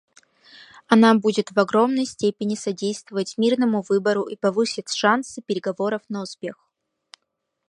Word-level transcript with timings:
Она 0.87 1.13
будет 1.13 1.51
в 1.51 1.59
огромной 1.59 2.05
степени 2.07 2.55
содействовать 2.55 3.37
мирному 3.37 3.83
выбору 3.87 4.23
и 4.23 4.35
повысит 4.35 4.89
шансы 4.89 5.43
переговоров 5.43 6.01
на 6.09 6.23
успех. 6.23 6.55